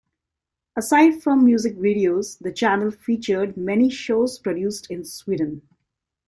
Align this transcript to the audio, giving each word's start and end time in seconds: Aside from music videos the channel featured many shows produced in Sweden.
Aside 0.75 1.21
from 1.21 1.45
music 1.45 1.77
videos 1.77 2.39
the 2.39 2.51
channel 2.51 2.89
featured 2.89 3.55
many 3.55 3.91
shows 3.91 4.39
produced 4.39 4.89
in 4.89 5.05
Sweden. 5.05 5.61